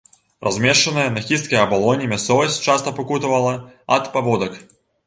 [0.45, 3.57] Размешчаная на хісткай абалоне, мясцовасць часта пакутавала
[3.97, 4.61] ад паводак.